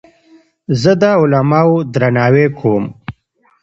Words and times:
زه 0.81 0.91
د 1.01 1.03
علماوو 1.21 1.85
درناوی 1.93 2.47
کوم. 2.59 2.85